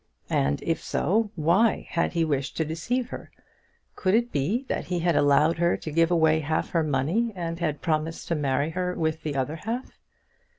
[0.31, 3.29] And if so, why had he wished to deceive her?
[3.95, 7.59] Could it be that he had allowed her to give away half her money, and
[7.59, 9.99] had promised to marry her with the other half?